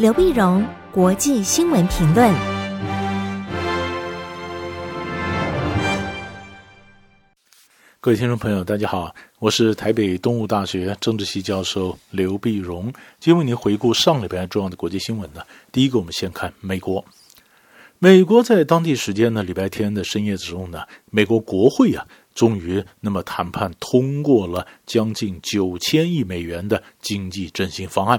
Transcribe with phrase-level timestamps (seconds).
[0.00, 2.34] 刘碧荣，国际新闻评论。
[8.00, 12.84] 各位听众朋友，大家好，我是台北东吴大学政治系教授刘碧荣，
[13.18, 15.42] 今天为您回顾上礼拜重要的国际新闻呢。
[15.70, 17.04] 第一个，我们先看美国。
[17.98, 28.18] 美国在当地时间呢，礼拜天的深夜之中呢，美国国会啊，终于那么谈判通过了将近九千亿美元的经济振兴方案。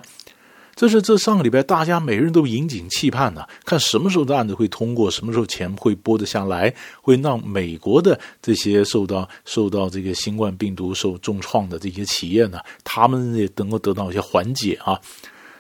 [0.75, 14.99] 这是这上个礼拜大家每人都引颈期盼呢，看什么时候的案子会通过，什么时候钱会拨得下来，会让美国的这些受到受到这个新冠病毒受重创的这些企业呢，他们也能够得到一些缓解啊。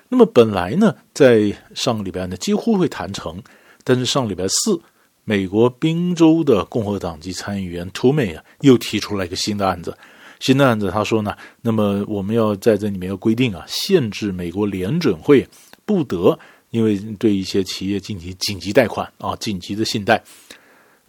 [0.09, 3.41] 那么本来呢，在上个礼拜呢，几乎会谈成。
[3.83, 4.81] 但是上礼拜四，
[5.23, 9.97] 美国宾州的共和党籍参议员图美啊，又提出来一个新的案子。
[10.41, 15.47] 新的案子，他说呢，那么我们要在这里面要规定啊，限制美国联准会
[15.85, 16.37] 不得
[16.71, 20.21] 因为对一些企业进行紧急贷款啊，紧急的信贷。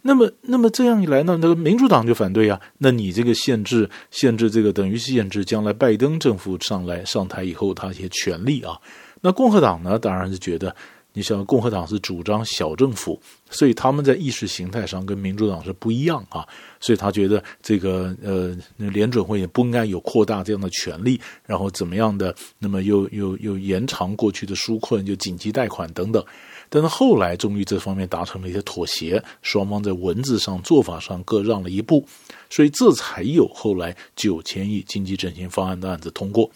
[0.03, 2.61] 那么，那么这样一来呢，那个民主党就反对啊。
[2.77, 8.79] 那你这个限制，限制这个等于是限制将来拜登政府上来上台以后他一些权利啊。
[9.21, 10.75] 那共和党呢，当然是觉得。
[11.13, 13.19] 你像共和党是主张小政府，
[13.49, 16.45] 所以他们在意识形态上跟民主党是不一样啊，
[16.79, 26.23] 所以他觉得这个呃联准会也不应该有扩大这样的权利，然后怎么样的，那么又又又延长过去的纾困，就紧急贷款等等，
[26.69, 32.05] 但是后来终于这方面达成了一些妥协，双方在文字上做法上各让了一步，
[32.49, 36.49] 所以这才有后来九千亿经济振兴方案的案子通过。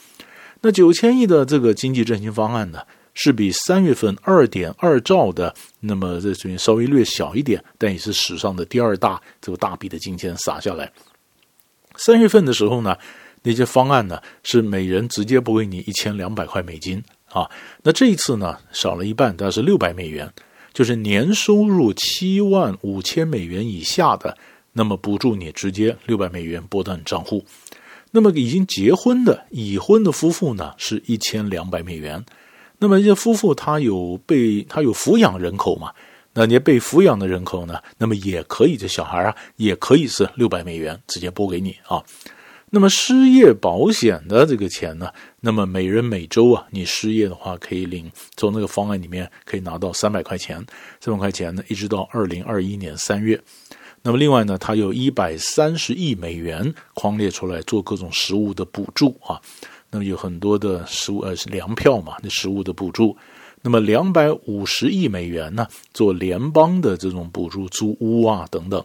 [0.61, 2.79] 那九千亿的这个经济振兴方案呢，
[3.19, 10.91] 是比三月份二点二兆的，那么这边稍微略小一点，但也是史上的第二大这个大笔的金钱撒下来。
[11.95, 12.95] 三月份的时候呢，
[13.41, 17.49] 那些方案呢是每人直接拨给你一千两百块美金啊，
[17.81, 20.31] 那这一次呢少了一半，但是六百美元，
[20.71, 24.37] 就是年收入七万五千美元以下的，
[24.73, 27.43] 那么补助你直接六百美元拨到你账户。
[28.11, 32.23] 那么已经结婚的已婚的夫妇呢是一千两百美元。
[32.79, 35.91] 那么这些夫妇他有被他有抚养人口嘛？
[36.33, 37.81] 那你被抚养的人口呢？
[37.97, 42.03] 那么也可以，这小孩啊也可以是六百美元直接拨给你啊。
[42.69, 45.09] 那么失业保险的这个钱呢？
[45.39, 50.63] 那么每人每周啊，你失业的话可以领从那个方案里面可以拿到三百块钱，
[50.99, 53.41] 三百块钱呢，一直到二零二一年三月。
[54.03, 59.41] 那么另外呢，它有一百三十亿美元框列出来做各种实物的补助啊。
[59.89, 63.15] 那么有很多的食物呃是粮票嘛，那食物的补助，
[63.61, 68.83] 那么两百五十亿美元呢，做联邦的这种补助租屋啊等等，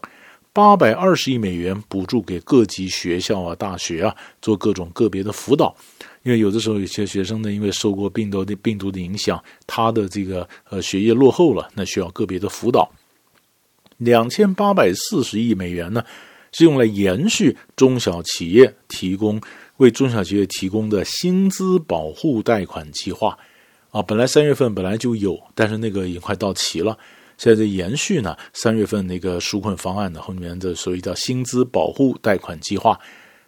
[0.53, 5.75] 八百二十亿美元补助给各级学校啊大学啊做各种个别的辅导，
[6.23, 12.89] 因为有的时候有些学生呢，因为受过病毒的病毒的影响，他的这个呃学业落后了，那需要个别的辅导，
[13.99, 16.05] 两千八百四十亿美元呢
[16.53, 19.41] 是用来延续中小企业提供。
[19.83, 23.37] 为中小企业提供的薪资保护贷款计划，
[23.91, 26.97] 啊，本来三月份本来就有，但是那个已经快到期了。
[27.37, 32.97] 现在在延续呢，三月份那个纾困方案的后面的所谓叫薪资保护贷款计划，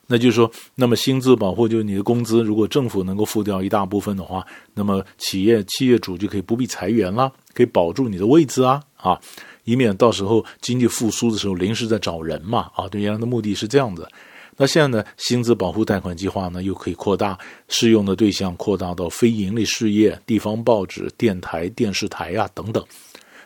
[0.08, 4.44] 那就是说，那么薪资保护就是你的工资，如果政府能够付掉一大部分的话，
[4.74, 9.20] 那么企业企业主就可以不必裁员了，可以保住你的位置啊，啊，
[9.62, 14.08] 以免到时候经济复苏的时候临时在找人嘛，啊，对，原来的目的是这样子。
[14.56, 17.38] 那现在呢，薪资保护贷款计划呢，又可以扩大
[17.68, 22.84] 适用的对象，扩大到非营利事业、地方报纸、电台、电视台呀、等等。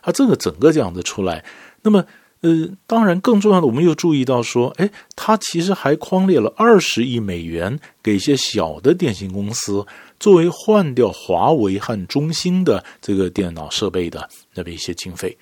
[0.02, 1.44] 啊，这个整个这样子出来，
[1.82, 2.04] 那么
[2.40, 9.84] 呃，当然更重要的，我们又注意到说，哎，它其实还框列了二十亿美元给一些小的电信公司，
[10.20, 15.36] 作为换掉华为和中兴的这个电脑设备的那么一些经费。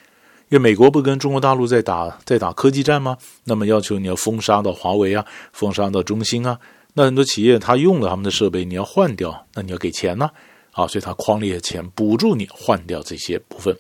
[0.49, 3.19] 因为美国不跟中国大陆在打在打科技战吗？
[3.45, 6.59] 那么要求你要封杀到华为啊，封杀到中兴啊。
[6.95, 10.31] 那很多企业他用了他们的设备，你要换掉，那你要给钱呢？
[10.71, 13.77] 啊，所以他匡列钱补助你换掉这些部分。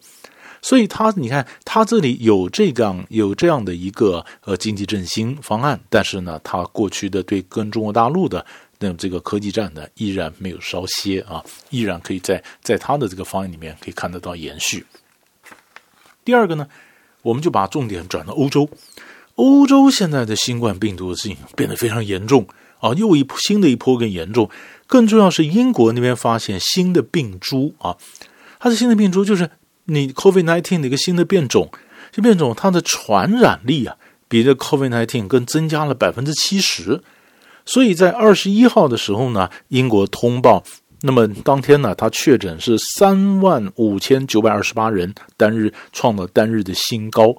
[0.60, 8.44] 所以他你看，他这里有这样有这样的一个呃经济振兴方案，但是呢，他过去的对跟中国大陆的
[8.80, 14.84] 那这个科技战呢，依然没有稍歇啊，依然可以在在他的这个方案里面可以看得到延续。
[16.26, 16.66] 第二个呢，
[17.22, 18.68] 我们就把重点转到欧洲。
[19.36, 22.44] 欧洲现在的新冠病毒的事情变得非常严重
[22.80, 24.50] 啊，又一新的一波更严重。
[24.88, 27.96] 更重要是英国那边发现新的病株啊，
[28.58, 29.48] 它的新的病株就是
[29.84, 31.70] 你 COVID-19 的一个新的变种。
[32.10, 33.96] 这变种它的传染力啊，
[34.26, 37.00] 比这 COVID-19 更增加了百分之七十。
[37.64, 40.64] 所以在二十一号的时候呢，英国通报。
[41.06, 47.34] 那么当天呢，他确诊是三万五千九百二十八人，单日创了单日的新高。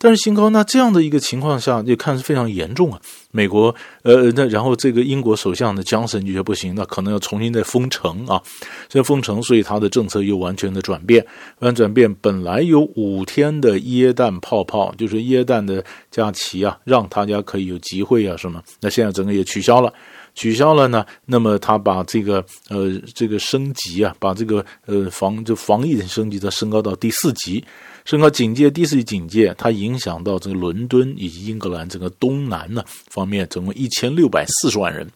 [0.00, 3.00] 但是新高，那这样的一个情况下，就看是非常严重啊。
[3.32, 8.40] 美国，呃，那然后这个英国首相的强生就觉得不行，那可能要重新再封城啊，
[8.88, 11.26] 再封城，所以他的政策又完全的转变，
[11.58, 12.14] 完全转变。
[12.20, 19.92] 本来有五天的耶诞泡泡，就是耶诞的假期啊，让大家可以有集会啊什么，那现在整个也取消了。
[20.38, 27.64] 取消了呢，那么他把这个呃这个升级啊，把这个呃防就防疫的升级，它升高到第四级，
[28.04, 35.10] 升高警戒第四级警戒，它影响到这个伦敦以及英格兰整个东南呢方面，总共一千六百四十万人，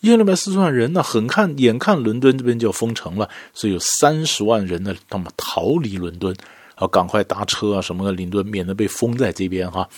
[0.00, 6.36] 一千六百四十万人呢，很看眼看伦敦这边就要封城了，所以有三十万人呢，他们逃离伦敦，
[6.74, 9.88] 啊赶快搭车啊什么的，伦敦免得被封在这边哈。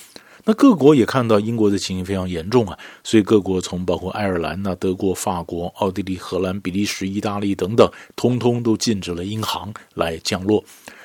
[0.44, 10.65] 那各国也看到英国的情形非常严重啊，所以各国从包括爱尔兰呐、德国、法国、奥地利、荷兰、比利时、意大利等等，通通都禁止了英航来降落。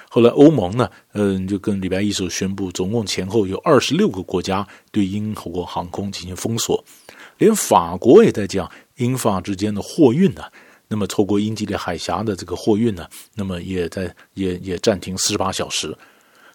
[0.09, 6.83] 后来欧盟呢，嗯，就跟礼拜一时候宣布，总共前后有二十六个国家对英国航空进行封锁，
[7.37, 10.41] 连法国也在讲英法之间的货运呢，
[10.87, 15.95] 那么透过英吉利海峡的这个货运呢，那么也在也也暂停四十八小时。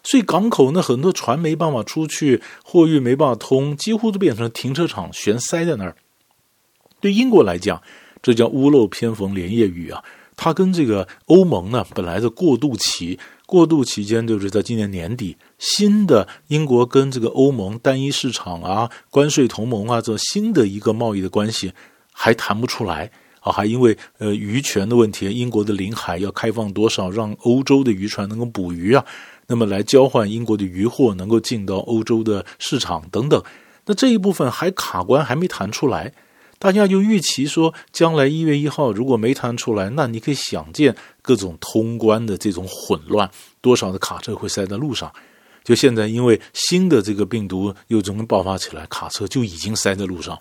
[0.03, 5.95] 所以港口呢，很多船没办法出去，货运没办法通，几乎都变成停车场，全塞在那儿。
[6.99, 7.81] 对英国来讲，
[8.21, 10.03] 这叫屋漏偏逢连夜雨啊！
[10.35, 21.73] 它跟这个欧盟呢，本来的过渡期，过渡期间就是在今年年底，新的英国跟这个欧盟单一市场啊、关税同盟啊，这新的一个贸易的关系
[22.11, 23.11] 还谈不出来
[23.41, 29.05] 啊，还因为呃渔权的问题，英国的领海要开放多少，让欧洲的渔船能够捕鱼啊。
[29.47, 33.43] 那么来交换英国的渔获能够进到欧洲的市场等等，
[33.85, 36.13] 那这一部分还卡关还没谈出来，
[36.57, 43.29] 大家就预期说，将来一月一号如果没谈出来，那你可以想见各种通关的这种混乱，
[43.59, 45.11] 多少的卡车会塞在路上。
[45.63, 50.39] 就现在因为新的这个病毒又怎么爆发起来，卡车就已经塞在路上，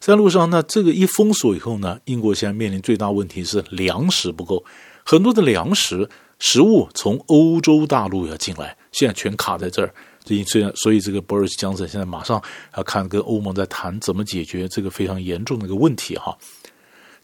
[0.00, 0.50] 塞在路上。
[0.50, 4.64] 那这个一封锁以后呢，英国现在面临最大问题是粮食不够，
[5.04, 6.08] 很多的粮食。
[6.40, 9.94] 食物从欧洲大陆要进来，现在全卡在这儿。
[10.26, 12.40] 所以，虽然所以这个 Boris Johnson 现在马上
[12.76, 16.36] 要看跟欧盟在谈怎么解决这个非常严重的一个问题哈。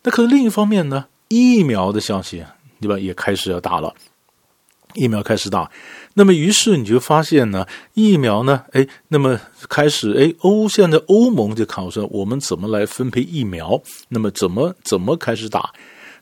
[0.03, 2.45] 那可是另一方面呢，疫苗的消息
[2.81, 3.95] 对吧也开始要打了，
[4.95, 5.71] 疫苗开始打。
[6.15, 9.39] 那么于是你就发现呢，疫苗呢，哎，那么
[9.69, 15.73] 开始哎欧现在欧盟就考虑我们怎么来分配疫苗，那么怎么怎么开始打。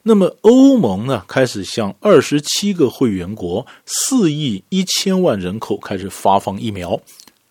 [0.07, 7.01] 那么欧盟呢，开始向二十七个会员国、四亿一千万人口开始发放疫苗，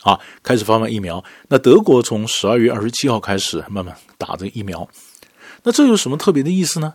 [0.03, 1.23] 啊，开始发放疫苗。
[1.47, 4.87] 那德国从十二月二十七号开始慢慢打这个疫苗。
[5.63, 6.93] 那这有什么特别的意思呢？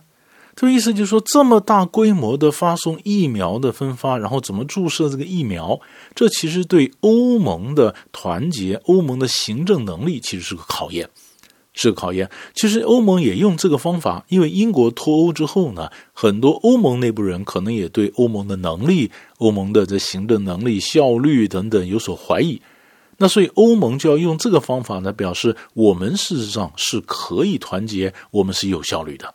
[0.55, 5.81] 这个意思就是说，这么大规模的发送疫苗的分发，然后怎么注射这个疫苗，
[6.15, 11.09] 这其实对欧盟的团结、欧盟的行政能力其实是个考验。
[11.81, 12.29] 是个考验。
[12.53, 22.61] 其实欧盟也用这个方法，因为英国脱欧之后呢，很多欧盟内部人可能也对欧盟的能力、欧盟的这行政能力、效率等等有所怀疑。
[23.17, 29.33] 那所以欧盟就要用这个方法呢，表示我们事实上是可以团结，我们是有效率的。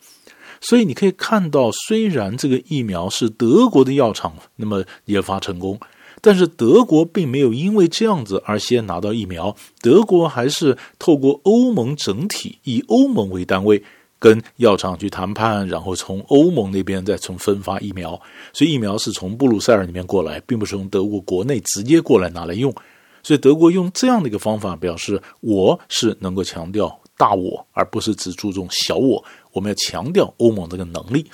[0.60, 5.80] 所以你可以看到，虽然这个疫苗是德国的药厂那么研发成功。
[6.26, 13.82] 但是德国并没有因为这样子而先拿到疫苗，德国还是透过欧盟整体以欧盟为单位
[14.18, 18.18] 跟药厂去谈判，然后从欧盟那边再从分发疫苗，
[18.54, 22.74] 所以疫苗是从布鲁塞尔那边过来，并不是从德国国内直接过来拿来用，
[23.22, 31.26] 所以德国用这样的一个方法表示我是能够强调大我，而不是只注重小我，我们要强调欧盟这个能力。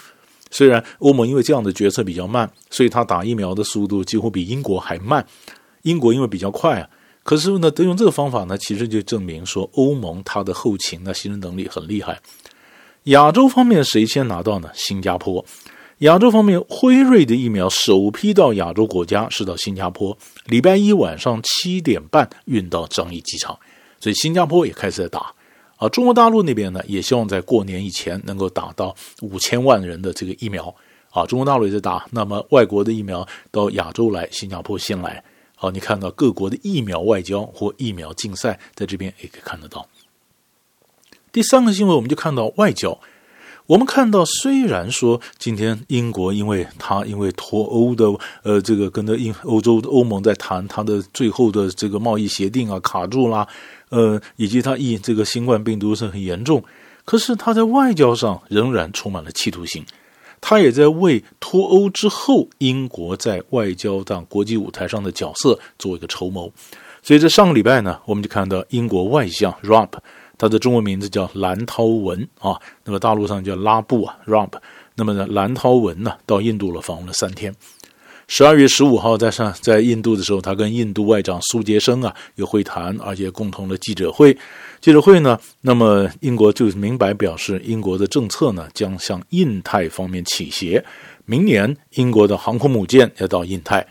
[0.51, 5.25] 虽然欧盟因为这样的决策比较慢，所以他打疫苗的速度几乎比英国还慢。
[5.83, 6.89] 英国因为比较快啊，
[7.23, 12.21] 可是呢，得用这个方法呢，其实就证明说欧盟它的后勤的行政能力很厉害。
[13.05, 14.71] 亚洲方面谁先拿到呢？
[14.75, 15.45] 新加坡。
[15.99, 20.17] 亚洲方面，辉瑞的疫苗首批到亚洲国家是到新加坡，
[20.47, 23.59] 礼拜一晚上七点半运到樟宜机场，
[24.01, 25.33] 所以新加坡也开始在打。
[25.81, 30.73] 啊，中国大陆那边呢，也希望在过年以前能够打到五千万人的这个疫苗。
[31.09, 35.25] 啊，中国大陆也在打，那么外国的疫苗到亚洲来，新加坡先来。
[35.57, 39.89] 好，你看到各国的疫苗外交或疫苗竞赛，在这边也可以看得到。
[41.33, 43.01] 第三个新闻，我们就看到外交。
[43.71, 48.05] 我们看到，虽然说今天英国因为他因为脱欧的，
[48.43, 53.47] 呃，这个跟着英欧洲欧盟在谈他的最后的这个贸易协定啊，卡住啦。
[53.91, 56.65] 呃，以及他疫这个新冠病毒是很严重，
[57.05, 59.85] 可是他在外交上仍然充满了企图心。
[60.41, 66.53] 他也在为脱欧之后英国在外交上国际舞台上的角色做一个筹谋。
[67.05, 69.91] 所以在上个礼拜呢，我们就看到英国外相 Rob，
[70.41, 74.51] 他的中文名字叫蓝涛文啊，那么大陆上叫拉布啊 Rob，
[74.97, 77.55] 那么呢蓝涛文呢到印度了访问了三天。
[78.27, 84.33] 十二月十五号在上在印度的时候，他跟印度外长苏杰生啊有会谈，而且共同的记者会。
[84.81, 90.83] 记者会呢，那么英国就明白表示，英国的政策呢将向印太方面倾斜。
[91.27, 93.87] 明年英国的航空母舰要到印太，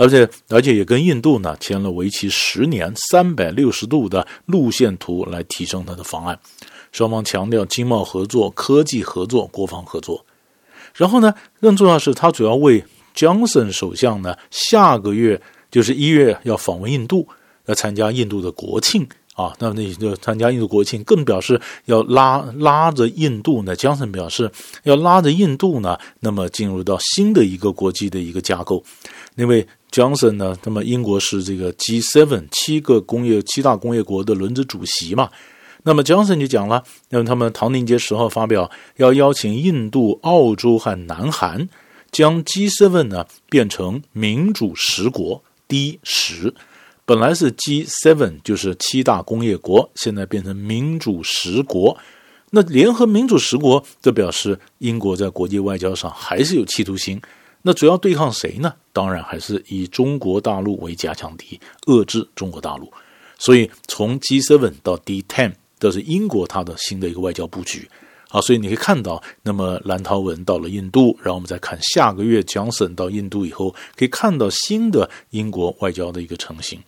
[0.00, 6.38] 而且而且也跟印度呢签了为期十年、三百六十度的路线图来提升它的方案。
[6.92, 10.24] 双方强调经贸合作、科技合作、国防合作。
[10.94, 12.82] 然后呢，更重要的是，他主要为。
[13.12, 15.38] Johnson 首相呢，下个月
[15.68, 17.26] 就是一月要访问印度，
[17.66, 19.52] 要参加印度的国庆啊。
[19.58, 23.76] 那么那就参加印度国庆，更表示要拉拉着印度呢。
[23.76, 24.50] Johnson 表示
[24.84, 28.82] 要拉着印度呢，那么进入到新的一个国际的一个架构。
[29.34, 35.30] 因为 Johnson 呢，那么英国是这个 G7 七个工业七大工业国的轮值主席嘛。
[35.82, 41.68] 那么 Johnson 就讲了，那么他们唐宁街十号发表要邀请印度、澳洲和南韩。
[42.12, 46.52] 将 G7 呢变成民主十国 D 十，
[47.04, 51.96] 本来是 G7 就是七大工业国，现在变成民主十国。
[52.50, 57.22] 那联合民主十国，这表示英国在国际外交上还是有企图心。
[57.62, 58.72] 那主要对抗谁呢？
[58.92, 62.90] 当然还是以中国大陆为加强敌，遏制中国大陆。
[63.38, 67.88] 所以从 G7 到 D10 都是英国它的新的一个外交布局。
[68.28, 76.80] 好，所以你可以看到，那么蓝韬文到了印度，然后我们再看下个月强森到印度以后，可以看到新的英国外交的一个成型。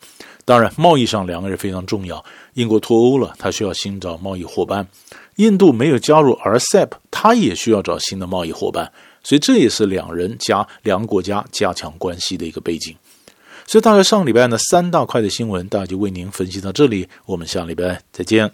[0.45, 2.25] 当然，贸易上两个人非常重要。
[2.55, 4.85] 英国脱欧了，他需要新找贸易伙伴；
[5.37, 8.93] 印度没有加入 RCEP，他也需要找新的贸易伙伴。
[9.23, 12.97] 所以这也是两人加两个国家加强关系的一个背景。
[13.67, 17.09] 所以大概上礼拜呢，三大块的新闻，大家就为您分析到这里。
[17.27, 18.51] 我们下礼拜再见。